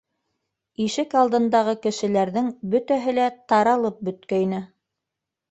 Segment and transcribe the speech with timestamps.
[0.85, 4.65] Ишек алдындағы кешеләрҙең бөтәһе лә таралып бөткәйне.